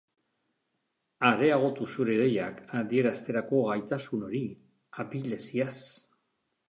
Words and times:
Areagotu 1.27 1.89
zure 1.95 2.15
ideiak 2.19 2.63
adierazterako 2.79 3.59
gaitasun 3.69 4.25
hori, 4.29 4.43
abileziaz. 5.05 5.75